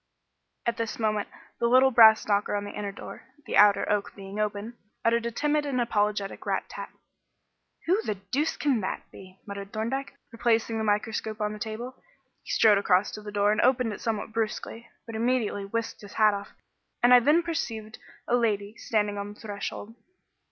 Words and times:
At 0.65 0.77
this 0.77 0.97
moment 0.97 1.29
the 1.59 1.67
little 1.67 1.91
brass 1.91 2.27
knocker 2.27 2.55
on 2.55 2.63
the 2.65 2.71
inner 2.73 2.91
door 2.91 3.25
the 3.45 3.55
outer 3.55 3.87
oak 3.87 4.15
being 4.15 4.39
open 4.39 4.75
uttered 5.05 5.27
a 5.27 5.31
timid 5.31 5.63
and 5.63 5.79
apologetic 5.79 6.43
rat 6.47 6.67
tat. 6.67 6.89
"Who 7.85 8.01
the 8.01 8.15
deuce 8.15 8.57
can 8.57 8.81
that 8.81 9.03
be?" 9.11 9.39
muttered 9.45 9.71
Thorndyke, 9.71 10.15
replacing 10.31 10.79
the 10.79 10.83
microscope 10.83 11.39
on 11.39 11.53
the 11.53 11.59
table. 11.59 12.01
He 12.41 12.49
strode 12.49 12.79
across 12.79 13.11
to 13.11 13.21
the 13.21 13.31
door 13.31 13.51
and 13.51 13.61
opened 13.61 13.93
it 13.93 14.01
somewhat 14.01 14.33
brusquely, 14.33 14.87
but 15.05 15.13
immediately 15.15 15.65
whisked 15.65 16.01
his 16.01 16.13
hat 16.13 16.33
off, 16.33 16.51
and 17.03 17.13
I 17.13 17.19
then 17.19 17.43
perceived 17.43 17.99
a 18.27 18.35
lady 18.35 18.75
standing 18.77 19.19
on 19.19 19.35
the 19.35 19.39
threshold. 19.39 19.93